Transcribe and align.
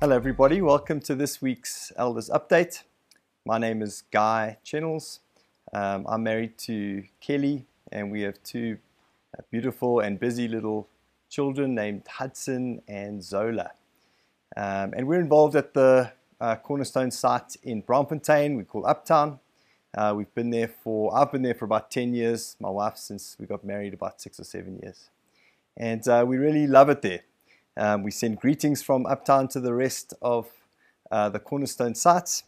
Hello, 0.00 0.14
everybody. 0.14 0.62
Welcome 0.62 1.00
to 1.00 1.16
this 1.16 1.42
week's 1.42 1.90
Elders 1.96 2.30
Update. 2.30 2.84
My 3.44 3.58
name 3.58 3.82
is 3.82 4.04
Guy 4.12 4.58
Chennels. 4.64 5.18
Um, 5.74 6.06
I'm 6.08 6.22
married 6.22 6.56
to 6.58 7.02
Kelly, 7.20 7.66
and 7.90 8.12
we 8.12 8.20
have 8.20 8.40
two 8.44 8.78
uh, 9.36 9.42
beautiful 9.50 9.98
and 9.98 10.20
busy 10.20 10.46
little 10.46 10.86
children 11.28 11.74
named 11.74 12.06
Hudson 12.06 12.80
and 12.86 13.24
Zola. 13.24 13.72
Um, 14.56 14.94
and 14.96 15.08
we're 15.08 15.18
involved 15.18 15.56
at 15.56 15.74
the 15.74 16.12
uh, 16.40 16.54
Cornerstone 16.54 17.10
site 17.10 17.56
in 17.64 17.82
Braamfontein, 17.82 18.56
we 18.56 18.62
call 18.62 18.86
Uptown. 18.86 19.40
Uh, 19.96 20.14
we've 20.16 20.32
been 20.32 20.50
there 20.50 20.68
for, 20.68 21.12
I've 21.12 21.32
been 21.32 21.42
there 21.42 21.54
for 21.54 21.64
about 21.64 21.90
10 21.90 22.14
years, 22.14 22.54
my 22.60 22.70
wife 22.70 22.98
since 22.98 23.36
we 23.40 23.46
got 23.46 23.64
married 23.64 23.94
about 23.94 24.20
six 24.20 24.38
or 24.38 24.44
seven 24.44 24.78
years. 24.80 25.10
And 25.76 26.06
uh, 26.06 26.24
we 26.24 26.36
really 26.36 26.68
love 26.68 26.88
it 26.88 27.02
there. 27.02 27.22
Um, 27.78 28.02
we 28.02 28.10
send 28.10 28.40
greetings 28.40 28.82
from 28.82 29.06
Uptown 29.06 29.46
to 29.48 29.60
the 29.60 29.72
rest 29.72 30.12
of 30.20 30.50
uh, 31.12 31.28
the 31.28 31.38
Cornerstone 31.38 31.94
sites. 31.94 32.42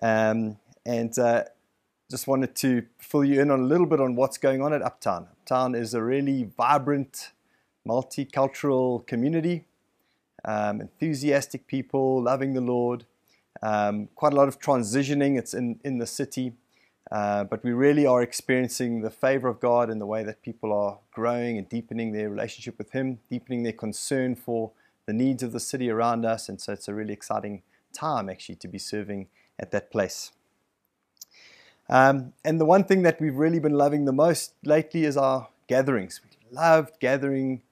Um, 0.00 0.56
and 0.86 1.18
uh, 1.18 1.44
just 2.08 2.28
wanted 2.28 2.54
to 2.56 2.86
fill 2.96 3.24
you 3.24 3.42
in 3.42 3.50
on 3.50 3.60
a 3.60 3.64
little 3.64 3.86
bit 3.86 4.00
on 4.00 4.14
what's 4.14 4.38
going 4.38 4.62
on 4.62 4.72
at 4.72 4.80
Uptown. 4.80 5.26
Uptown 5.32 5.74
is 5.74 5.94
a 5.94 6.02
really 6.02 6.44
vibrant, 6.44 7.32
multicultural 7.86 9.04
community, 9.04 9.64
um, 10.44 10.80
enthusiastic 10.80 11.66
people, 11.66 12.22
loving 12.22 12.54
the 12.54 12.60
Lord, 12.60 13.04
um, 13.62 14.08
quite 14.14 14.32
a 14.32 14.36
lot 14.36 14.46
of 14.46 14.60
transitioning. 14.60 15.36
It's 15.36 15.54
in, 15.54 15.80
in 15.84 15.98
the 15.98 16.06
city. 16.06 16.52
Uh, 17.10 17.44
but 17.44 17.64
we 17.64 17.72
really 17.72 18.04
are 18.04 18.22
experiencing 18.22 19.00
the 19.00 19.10
favor 19.10 19.48
of 19.48 19.60
God 19.60 19.88
in 19.88 19.98
the 19.98 20.06
way 20.06 20.22
that 20.24 20.42
people 20.42 20.72
are 20.72 20.98
growing 21.10 21.56
and 21.56 21.68
deepening 21.68 22.12
their 22.12 22.28
relationship 22.28 22.76
with 22.76 22.92
Him, 22.92 23.18
deepening 23.30 23.62
their 23.62 23.72
concern 23.72 24.34
for 24.34 24.72
the 25.06 25.14
needs 25.14 25.42
of 25.42 25.52
the 25.52 25.60
city 25.60 25.88
around 25.88 26.26
us. 26.26 26.48
And 26.48 26.60
so 26.60 26.74
it's 26.74 26.86
a 26.86 26.94
really 26.94 27.14
exciting 27.14 27.62
time 27.94 28.28
actually 28.28 28.56
to 28.56 28.68
be 28.68 28.78
serving 28.78 29.28
at 29.58 29.70
that 29.70 29.90
place. 29.90 30.32
Um, 31.88 32.34
and 32.44 32.60
the 32.60 32.66
one 32.66 32.84
thing 32.84 33.02
that 33.02 33.18
we've 33.20 33.34
really 33.34 33.58
been 33.58 33.72
loving 33.72 34.04
the 34.04 34.12
most 34.12 34.52
lately 34.62 35.04
is 35.04 35.16
our 35.16 35.48
gatherings. 35.66 36.20
We 36.22 36.54
loved 36.54 37.00
gathering 37.00 37.62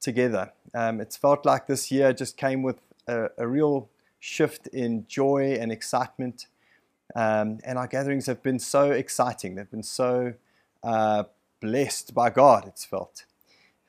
together. 0.00 0.52
Um, 0.74 1.00
it's 1.00 1.16
felt 1.16 1.44
like 1.44 1.66
this 1.66 1.90
year 1.90 2.14
just 2.14 2.38
came 2.38 2.62
with 2.62 2.80
a, 3.06 3.28
a 3.36 3.46
real 3.46 3.90
shift 4.18 4.66
in 4.68 5.06
joy 5.06 5.56
and 5.60 5.70
excitement. 5.70 6.46
Um, 7.16 7.60
and 7.64 7.78
our 7.78 7.86
gatherings 7.86 8.26
have 8.26 8.42
been 8.42 8.58
so 8.58 8.92
exciting. 8.92 9.54
They've 9.54 9.70
been 9.70 9.82
so 9.82 10.34
uh, 10.84 11.24
blessed 11.62 12.14
by 12.14 12.28
God, 12.28 12.66
it's 12.66 12.84
felt. 12.84 13.24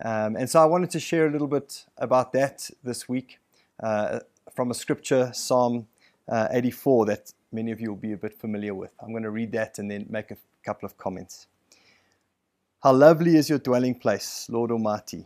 Um, 0.03 0.38
and 0.38 0.50
so 0.50 0.61
I 0.61 0.66
wanted 0.66 0.92
to 0.92 1.00
share 1.02 1.28
a 1.28 1.30
little 1.30 1.48
bit 1.48 1.86
about 1.98 2.31
that 2.31 2.70
this 2.86 3.09
week 3.09 3.39
uh, 3.83 4.22
from 4.55 4.72
a 4.72 4.73
scripture, 4.73 5.31
Psalm 5.33 5.88
uh, 6.30 6.48
84, 6.52 7.05
that 7.08 7.33
many 7.52 7.72
of 7.72 7.81
you 7.81 7.89
will 7.89 7.98
be 7.98 8.14
a 8.14 8.17
bit 8.17 8.33
familiar 8.33 8.73
with. 8.73 8.92
I'm 9.02 9.11
going 9.11 9.23
to 9.23 9.30
read 9.30 9.52
that 9.52 9.78
and 9.78 9.92
then 9.92 10.05
make 10.09 10.31
a 10.31 10.38
couple 10.64 10.86
of 10.86 10.98
comments. 10.98 11.48
How 12.81 12.94
lovely 12.94 13.36
is 13.36 13.50
your 13.50 13.59
dwelling 13.59 13.95
place, 13.95 14.48
Lord 14.50 14.72
Almighty! 14.72 15.25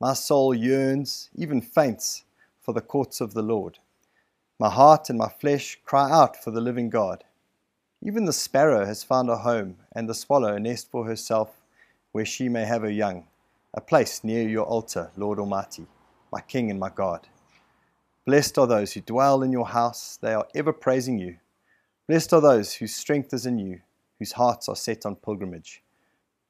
My 0.00 0.12
soul 0.12 0.54
yearns, 0.54 1.30
even 1.34 1.60
faints, 1.60 2.24
for 2.60 2.72
the 2.72 2.82
courts 2.82 3.20
of 3.20 3.34
the 3.34 3.42
Lord. 3.42 3.78
My 4.58 4.70
heart 4.70 5.10
and 5.10 5.18
my 5.18 5.28
flesh 5.28 5.78
cry 5.84 6.10
out 6.10 6.42
for 6.42 6.50
the 6.50 6.62
living 6.62 6.88
God. 6.88 7.24
Even 8.02 8.24
the 8.24 8.32
sparrow 8.32 8.86
has 8.86 9.04
found 9.04 9.28
a 9.28 9.36
home, 9.36 9.76
and 9.92 10.08
the 10.08 10.14
swallow 10.14 10.54
a 10.54 10.60
nest 10.60 10.90
for 10.90 11.04
herself, 11.04 11.60
where 12.12 12.24
she 12.24 12.48
may 12.48 12.64
have 12.64 12.80
her 12.80 12.90
young, 12.90 13.26
a 13.74 13.82
place 13.82 14.24
near 14.24 14.48
your 14.48 14.64
altar, 14.64 15.10
Lord 15.14 15.38
Almighty, 15.38 15.86
my 16.32 16.40
King 16.40 16.70
and 16.70 16.80
my 16.80 16.88
God. 16.88 17.28
Blessed 18.24 18.56
are 18.56 18.66
those 18.66 18.94
who 18.94 19.02
dwell 19.02 19.42
in 19.42 19.52
your 19.52 19.66
house, 19.66 20.18
they 20.22 20.32
are 20.32 20.48
ever 20.54 20.72
praising 20.72 21.18
you. 21.18 21.36
Blessed 22.08 22.32
are 22.32 22.40
those 22.40 22.72
whose 22.74 22.94
strength 22.94 23.34
is 23.34 23.44
in 23.44 23.58
you, 23.58 23.80
whose 24.18 24.32
hearts 24.32 24.70
are 24.70 24.76
set 24.76 25.04
on 25.04 25.16
pilgrimage. 25.16 25.82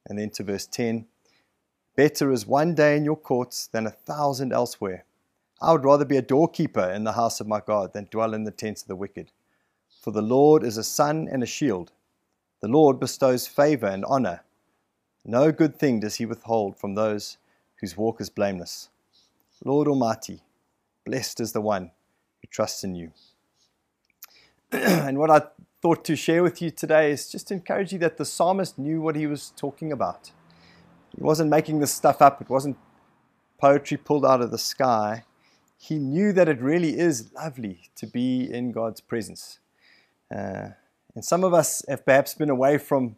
And 0.07 0.17
then 0.17 0.29
to 0.31 0.43
verse 0.43 0.65
10 0.65 1.05
Better 1.97 2.31
is 2.31 2.47
one 2.47 2.73
day 2.73 2.95
in 2.95 3.03
your 3.03 3.17
courts 3.17 3.67
than 3.67 3.85
a 3.85 3.91
thousand 3.91 4.53
elsewhere. 4.53 5.03
I 5.59 5.71
would 5.71 5.85
rather 5.85 6.05
be 6.05 6.17
a 6.17 6.21
doorkeeper 6.21 6.87
in 6.89 7.03
the 7.03 7.13
house 7.13 7.39
of 7.39 7.47
my 7.47 7.61
God 7.65 7.93
than 7.93 8.07
dwell 8.11 8.33
in 8.33 8.43
the 8.43 8.51
tents 8.51 8.83
of 8.83 8.87
the 8.87 8.95
wicked. 8.95 9.31
For 10.01 10.11
the 10.11 10.21
Lord 10.21 10.63
is 10.63 10.77
a 10.77 10.83
sun 10.83 11.27
and 11.31 11.41
a 11.41 11.47
shield. 11.47 11.91
The 12.61 12.67
Lord 12.67 12.99
bestows 12.99 13.47
favor 13.47 13.87
and 13.87 14.05
honor. 14.05 14.43
No 15.25 15.51
good 15.51 15.77
thing 15.79 15.99
does 15.99 16.15
he 16.15 16.25
withhold 16.25 16.77
from 16.77 16.93
those 16.93 17.37
whose 17.81 17.97
walk 17.97 18.21
is 18.21 18.29
blameless. 18.29 18.89
Lord 19.65 19.87
Almighty, 19.87 20.41
blessed 21.05 21.39
is 21.39 21.53
the 21.53 21.61
one 21.61 21.91
who 22.41 22.47
trusts 22.49 22.83
in 22.83 22.95
you. 22.95 23.11
and 24.71 25.17
what 25.17 25.31
I 25.31 25.41
thought 25.81 26.05
to 26.05 26.15
share 26.15 26.43
with 26.43 26.61
you 26.61 26.69
today 26.69 27.11
is 27.11 27.31
just 27.31 27.47
to 27.47 27.55
encourage 27.55 27.91
you 27.91 27.99
that 27.99 28.17
the 28.17 28.25
psalmist 28.25 28.77
knew 28.77 29.01
what 29.01 29.15
he 29.15 29.25
was 29.25 29.51
talking 29.55 29.91
about. 29.91 30.31
He 31.15 31.23
wasn't 31.23 31.49
making 31.49 31.79
this 31.79 31.93
stuff 31.93 32.21
up, 32.21 32.41
it 32.41 32.49
wasn't 32.49 32.77
poetry 33.59 33.97
pulled 33.97 34.25
out 34.25 34.41
of 34.41 34.51
the 34.51 34.57
sky 34.59 35.23
he 35.77 35.99
knew 35.99 36.33
that 36.33 36.49
it 36.49 36.59
really 36.61 36.97
is 36.97 37.31
lovely 37.33 37.89
to 37.95 38.07
be 38.07 38.51
in 38.51 38.71
God's 38.71 38.99
presence. 38.99 39.59
Uh, 40.33 40.69
and 41.15 41.23
some 41.23 41.43
of 41.43 41.53
us 41.53 41.83
have 41.87 42.05
perhaps 42.05 42.33
been 42.33 42.49
away 42.49 42.77
from 42.77 43.15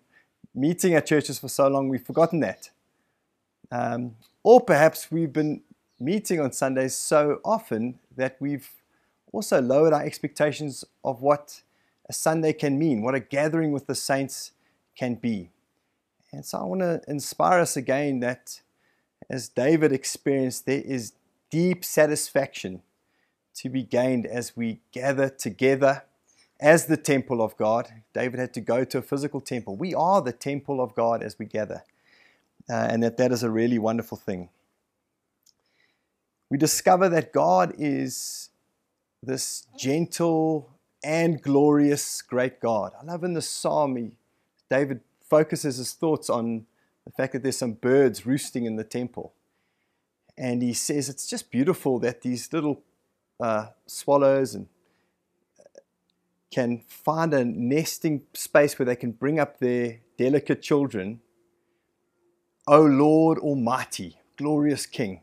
meeting 0.54 0.94
at 0.94 1.06
churches 1.06 1.40
for 1.40 1.48
so 1.48 1.68
long 1.68 1.90
we've 1.90 2.06
forgotten 2.06 2.42
that. 2.42 2.70
Um, 3.72 4.16
or 4.44 4.62
perhaps 4.62 5.12
we've 5.12 5.32
been 5.32 5.62
meeting 6.00 6.40
on 6.40 6.52
Sundays 6.52 6.96
so 6.96 7.40
often 7.46 8.00
that 8.16 8.38
we've 8.40 8.70
also 9.32 9.62
lowered 9.62 9.94
our 9.94 10.04
expectations 10.04 10.84
of 11.04 11.22
what 11.22 11.62
a 12.08 12.14
Sunday 12.14 12.54
can 12.54 12.80
mean, 12.80 13.02
what 13.02 13.16
a 13.16 13.20
gathering 13.20 13.72
with 13.72 13.86
the 13.88 13.96
saints 13.96 14.52
can 14.98 15.16
be. 15.16 15.50
And 16.32 16.46
so 16.46 16.60
I 16.60 16.64
want 16.64 16.82
to 16.82 17.02
inspire 17.08 17.60
us 17.60 17.78
again 17.78 18.20
that 18.22 18.62
as 19.30 19.50
David 19.50 19.92
experienced, 19.92 20.66
there 20.66 20.82
is 20.82 21.14
deep 21.50 21.84
satisfaction 21.84 22.82
to 23.56 23.70
be 23.70 23.84
gained 23.84 24.26
as 24.26 24.56
we 24.56 24.80
gather 24.92 25.30
together 25.30 26.04
as 26.60 26.86
the 26.86 26.98
temple 26.98 27.42
of 27.42 27.56
God. 27.58 27.88
David 28.14 28.40
had 28.40 28.54
to 28.54 28.62
go 28.62 28.84
to 28.84 28.98
a 28.98 29.02
physical 29.02 29.42
temple. 29.42 29.76
We 29.76 29.94
are 29.94 30.22
the 30.22 30.34
temple 30.34 30.82
of 30.82 30.96
God 30.96 31.24
as 31.24 31.38
we 31.40 31.46
gather, 31.46 31.84
uh, 32.70 32.88
and 32.90 33.02
that 33.04 33.18
that 33.18 33.32
is 33.32 33.44
a 33.44 33.50
really 33.50 33.80
wonderful 33.80 34.18
thing. 34.18 34.50
We 36.50 36.58
discover 36.58 37.10
that 37.10 37.32
God 37.32 37.74
is 37.78 38.50
this 39.22 39.68
gentle 39.78 40.70
and 41.04 41.42
glorious 41.42 42.22
great 42.22 42.60
God. 42.60 42.94
I 43.00 43.06
love 43.06 43.24
in 43.24 43.34
the 43.34 43.42
psalm, 43.42 43.96
he, 43.96 44.12
David 44.70 45.02
focuses 45.30 45.78
his 45.78 45.94
thoughts 45.94 46.30
on 46.30 46.66
the 47.06 47.12
fact 47.12 47.34
that 47.34 47.44
there's 47.44 47.58
some 47.58 47.74
birds 47.74 48.26
roosting 48.26 48.66
in 48.66 48.76
the 48.76 48.84
temple. 48.84 49.34
And 50.40 50.62
he 50.62 50.74
says 50.74 51.10
it's 51.10 51.28
just 51.28 51.52
beautiful 51.52 52.00
that 52.00 52.22
these 52.22 52.52
little 52.54 52.82
uh, 53.42 53.68
swallows 53.86 54.56
and 54.56 54.68
uh, 55.60 55.64
can 56.50 56.82
find 56.88 57.34
a 57.34 57.44
nesting 57.44 58.22
space 58.34 58.80
where 58.80 58.86
they 58.86 58.96
can 58.96 59.12
bring 59.12 59.38
up 59.38 59.60
their 59.60 60.00
delicate 60.18 60.62
children. 60.62 61.20
O 62.68 62.82
Lord 62.82 63.38
Almighty, 63.40 64.18
glorious 64.38 64.86
King. 64.86 65.20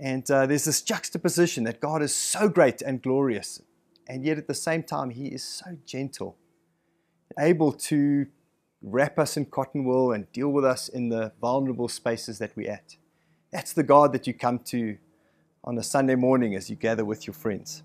And 0.00 0.28
uh, 0.30 0.46
there's 0.46 0.64
this 0.64 0.80
juxtaposition 0.80 1.64
that 1.64 1.80
God 1.80 2.00
is 2.00 2.14
so 2.14 2.48
great 2.48 2.80
and 2.80 3.02
glorious, 3.02 3.60
and 4.08 4.24
yet 4.24 4.38
at 4.38 4.46
the 4.46 4.54
same 4.54 4.84
time, 4.84 5.10
He 5.10 5.26
is 5.26 5.42
so 5.42 5.76
gentle, 5.84 6.38
able 7.38 7.72
to 7.72 8.26
wrap 8.80 9.18
us 9.18 9.36
in 9.36 9.46
cotton 9.46 9.84
wool 9.84 10.12
and 10.12 10.30
deal 10.32 10.48
with 10.48 10.64
us 10.64 10.88
in 10.88 11.08
the 11.08 11.32
vulnerable 11.40 11.88
spaces 11.88 12.38
that 12.38 12.56
we're 12.56 12.70
at. 12.70 12.96
That's 13.50 13.72
the 13.72 13.82
God 13.82 14.12
that 14.12 14.26
you 14.26 14.34
come 14.34 14.58
to 14.60 14.98
on 15.64 15.78
a 15.78 15.82
Sunday 15.82 16.14
morning 16.14 16.54
as 16.54 16.68
you 16.68 16.76
gather 16.76 17.04
with 17.04 17.26
your 17.26 17.34
friends. 17.34 17.82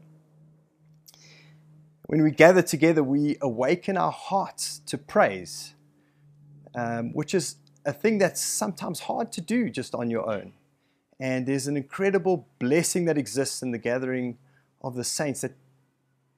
When 2.07 2.21
we 2.21 2.31
gather 2.31 2.62
together, 2.62 3.01
we 3.01 3.38
awaken 3.42 3.98
our 3.98 4.12
hearts 4.12 4.80
to 4.88 4.98
praise, 4.98 5.74
um, 6.75 7.13
which 7.13 7.33
is 7.33 7.56
a 7.86 7.94
thing 7.94 8.18
that's 8.18 8.42
sometimes 8.42 9.01
hard 9.01 9.31
to 9.33 9.42
do 9.42 9.69
just 9.69 9.95
on 9.95 10.10
your 10.10 10.30
own. 10.30 10.54
And 11.19 11.45
there's 11.45 11.68
an 11.68 11.77
incredible 11.77 12.48
blessing 12.59 13.06
that 13.06 13.18
exists 13.18 13.62
in 13.62 13.71
the 13.71 13.77
gathering 13.77 14.38
of 14.81 14.95
the 14.95 15.04
saints 15.06 15.42
that 15.42 15.54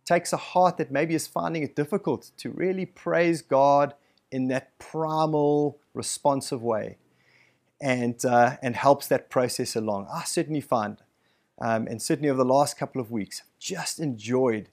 takes 0.05 0.31
a 0.33 0.37
heart 0.37 0.77
that 0.77 0.91
maybe 0.91 1.15
is 1.15 1.25
finding 1.25 1.63
it 1.63 1.75
difficult 1.75 2.29
to 2.37 2.51
really 2.51 2.85
praise 2.85 3.41
God 3.41 3.95
in 4.31 4.49
that 4.49 4.77
primal, 4.77 5.79
responsive 5.95 6.61
way 6.61 6.97
and, 7.81 8.23
uh, 8.25 8.57
and 8.61 8.75
helps 8.75 9.07
that 9.07 9.29
process 9.29 9.75
along. 9.75 10.07
I 10.13 10.23
certainly 10.23 10.61
find, 10.61 10.97
um, 11.59 11.87
and 11.87 12.01
certainly 12.01 12.29
over 12.29 12.37
the 12.37 12.45
last 12.45 12.77
couple 12.77 13.01
of 13.01 13.11
weeks, 13.11 13.43
just 13.59 13.99
enjoyed 13.99 14.69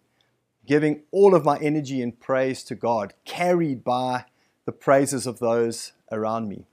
giving 0.66 1.02
all 1.10 1.34
of 1.34 1.44
my 1.44 1.58
energy 1.58 2.00
and 2.00 2.18
praise 2.20 2.62
to 2.64 2.74
God, 2.74 3.14
carried 3.24 3.82
by 3.82 4.26
the 4.64 4.72
praises 4.72 5.26
of 5.26 5.38
those 5.40 5.92
around 6.10 6.48
me. 6.48 6.66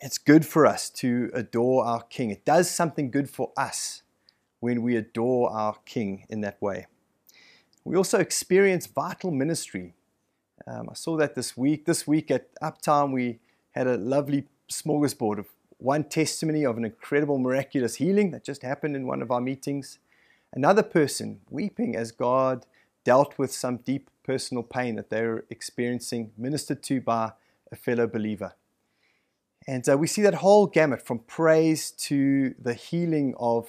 It's 0.00 0.18
good 0.18 0.44
for 0.44 0.66
us 0.66 0.90
to 0.90 1.30
adore 1.32 1.86
our 1.86 2.02
King. 2.02 2.30
It 2.30 2.44
does 2.44 2.70
something 2.70 3.10
good 3.10 3.30
for 3.30 3.52
us 3.56 4.02
when 4.60 4.82
we 4.82 4.96
adore 4.96 5.50
our 5.50 5.76
King 5.86 6.26
in 6.28 6.42
that 6.42 6.60
way. 6.60 6.86
We 7.84 7.96
also 7.96 8.18
experience 8.18 8.86
vital 8.86 9.30
ministry. 9.30 9.94
Um, 10.66 10.88
I 10.90 10.94
saw 10.94 11.16
that 11.16 11.34
this 11.34 11.56
week. 11.56 11.86
This 11.86 12.06
week 12.06 12.30
at 12.30 12.48
Uptown, 12.60 13.12
we 13.12 13.40
had 13.74 13.86
a 13.86 13.96
lovely 13.96 14.46
smorgasbord 14.70 15.38
of 15.38 15.46
one 15.78 16.04
testimony 16.04 16.64
of 16.64 16.76
an 16.76 16.84
incredible 16.84 17.38
miraculous 17.38 17.96
healing 17.96 18.30
that 18.30 18.44
just 18.44 18.62
happened 18.62 18.96
in 18.96 19.06
one 19.06 19.20
of 19.20 19.30
our 19.30 19.40
meetings. 19.40 19.98
Another 20.52 20.82
person 20.82 21.40
weeping 21.50 21.96
as 21.96 22.12
God 22.12 22.64
dealt 23.04 23.38
with 23.38 23.52
some 23.52 23.78
deep 23.78 24.08
personal 24.24 24.62
pain 24.62 24.94
that 24.96 25.10
they 25.10 25.22
were 25.22 25.44
experiencing, 25.50 26.32
ministered 26.38 26.82
to 26.84 27.00
by 27.00 27.32
a 27.70 27.76
fellow 27.76 28.06
believer. 28.06 28.54
And 29.66 29.86
uh, 29.88 29.98
we 29.98 30.06
see 30.06 30.22
that 30.22 30.36
whole 30.36 30.66
gamut 30.66 31.04
from 31.04 31.18
praise 31.20 31.90
to 31.90 32.54
the 32.58 32.74
healing 32.74 33.34
of, 33.38 33.68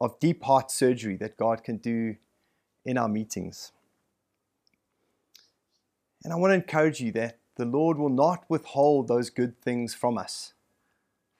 of 0.00 0.18
deep 0.20 0.44
heart 0.44 0.70
surgery 0.70 1.16
that 1.16 1.36
God 1.36 1.64
can 1.64 1.78
do 1.78 2.16
in 2.84 2.98
our 2.98 3.08
meetings. 3.08 3.72
And 6.22 6.32
I 6.32 6.36
want 6.36 6.50
to 6.50 6.56
encourage 6.56 7.00
you 7.00 7.12
that 7.12 7.39
the 7.60 7.66
Lord 7.66 7.98
will 7.98 8.08
not 8.08 8.44
withhold 8.48 9.06
those 9.06 9.28
good 9.28 9.60
things 9.60 9.94
from 9.94 10.16
us, 10.16 10.54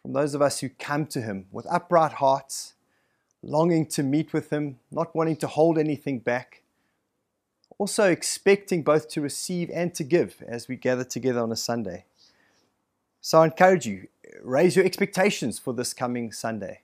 from 0.03 0.13
those 0.13 0.35
of 0.35 0.43
us 0.43 0.61
who 0.61 0.69
come 0.69 1.07
to 1.07 1.23
Him 1.23 1.47
with 1.51 1.67
upright 1.71 2.13
hearts, 2.13 2.75
longing 3.43 3.87
to 3.87 4.03
meet 4.03 4.35
with 4.35 4.53
Him, 4.53 4.79
not 4.91 5.17
wanting 5.17 5.37
to 5.37 5.47
hold 5.47 5.79
anything 5.79 6.19
back, 6.19 6.61
also 7.79 8.11
expecting 8.11 8.83
both 8.83 9.09
to 9.09 9.23
receive 9.23 9.71
and 9.73 9.95
to 9.95 10.05
give 10.05 10.45
as 10.47 10.69
we 10.69 10.77
gather 10.77 11.05
together 11.05 11.41
on 11.41 11.51
a 11.51 11.57
Sunday. 11.57 12.05
So 13.23 13.41
I 13.41 13.47
encourage 13.47 13.87
you, 13.87 14.09
raise 14.43 14.77
your 14.77 14.85
expectations 14.85 15.59
for 15.59 15.73
this 15.73 15.95
coming 15.95 16.33
Sunday. 16.33 16.81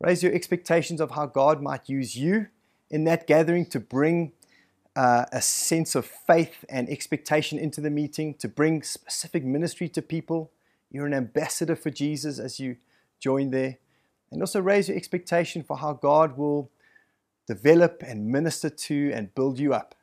Raise 0.00 0.22
your 0.22 0.32
expectations 0.32 1.02
of 1.02 1.10
how 1.10 1.26
God 1.26 1.60
might 1.60 1.90
use 1.90 2.16
you 2.16 2.46
in 2.90 3.04
that 3.04 3.26
gathering 3.26 3.66
to 3.66 3.78
bring 3.78 4.32
uh, 4.96 5.26
a 5.32 5.40
sense 5.40 5.94
of 5.94 6.04
faith 6.04 6.64
and 6.68 6.88
expectation 6.88 7.58
into 7.58 7.80
the 7.80 7.90
meeting, 7.90 8.34
to 8.34 8.48
bring 8.48 8.82
specific 8.82 9.44
ministry 9.44 9.88
to 9.88 10.02
people. 10.02 10.50
You're 10.90 11.06
an 11.06 11.14
ambassador 11.14 11.76
for 11.76 11.90
Jesus 11.90 12.38
as 12.38 12.58
you 12.58 12.76
join 13.20 13.50
there. 13.50 13.78
And 14.30 14.42
also 14.42 14.60
raise 14.60 14.88
your 14.88 14.96
expectation 14.96 15.62
for 15.62 15.76
how 15.78 15.92
God 15.92 16.36
will 16.36 16.70
develop 17.46 18.02
and 18.06 18.28
minister 18.28 18.70
to 18.70 19.10
and 19.12 19.34
build 19.34 19.58
you 19.58 19.74
up 19.74 19.94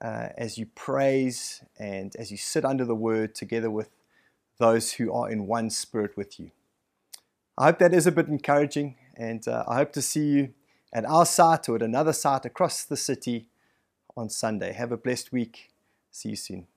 uh, 0.00 0.28
as 0.36 0.58
you 0.58 0.66
praise 0.74 1.62
and 1.78 2.14
as 2.16 2.30
you 2.30 2.36
sit 2.36 2.64
under 2.64 2.84
the 2.84 2.94
word 2.94 3.34
together 3.34 3.70
with 3.70 3.90
those 4.58 4.92
who 4.92 5.12
are 5.12 5.30
in 5.30 5.46
one 5.46 5.70
spirit 5.70 6.16
with 6.16 6.40
you. 6.40 6.50
I 7.56 7.66
hope 7.66 7.78
that 7.78 7.94
is 7.94 8.06
a 8.06 8.12
bit 8.12 8.26
encouraging, 8.26 8.96
and 9.16 9.46
uh, 9.46 9.64
I 9.68 9.76
hope 9.76 9.92
to 9.92 10.02
see 10.02 10.26
you 10.26 10.54
at 10.92 11.04
our 11.04 11.26
site 11.26 11.68
or 11.68 11.76
at 11.76 11.82
another 11.82 12.12
site 12.12 12.44
across 12.44 12.84
the 12.84 12.96
city 12.96 13.49
on 14.16 14.28
Sunday. 14.30 14.72
Have 14.72 14.92
a 14.92 14.96
blessed 14.96 15.32
week. 15.32 15.70
See 16.10 16.30
you 16.30 16.36
soon. 16.36 16.69